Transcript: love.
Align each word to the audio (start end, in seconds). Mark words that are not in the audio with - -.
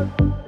love. 0.00 0.39